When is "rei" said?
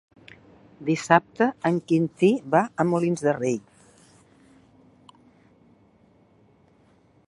3.39-3.61